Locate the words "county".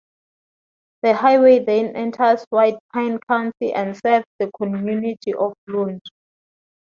3.29-3.71